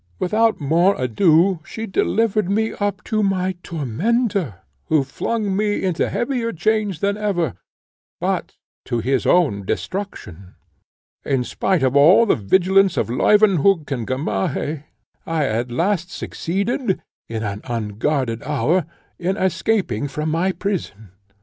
Without 0.17 0.59
more 0.59 0.99
ado 0.99 1.59
she 1.63 1.85
delivered 1.85 2.49
me 2.49 2.73
up 2.79 3.03
to 3.03 3.21
my 3.21 3.53
tormentor, 3.61 4.55
who 4.85 5.03
flung 5.03 5.55
me 5.55 5.83
into 5.83 6.09
heavier 6.09 6.51
chains 6.51 7.01
than 7.01 7.17
ever, 7.17 7.53
but 8.19 8.55
to 8.83 8.97
his 8.97 9.27
own 9.27 9.63
destruction. 9.63 10.55
In 11.23 11.43
spite 11.43 11.83
of 11.83 11.95
all 11.95 12.25
the 12.25 12.35
vigilance 12.35 12.97
of 12.97 13.11
Leuwenhock 13.11 13.91
and 13.91 14.07
Gamaheh, 14.07 14.85
I 15.27 15.45
at 15.45 15.69
last 15.71 16.09
succeeded, 16.09 16.99
in 17.29 17.43
an 17.43 17.61
unguarded 17.65 18.41
hour, 18.41 18.87
in 19.19 19.37
escaping 19.37 20.07
from 20.07 20.29
my 20.31 20.51
prison. 20.51 21.11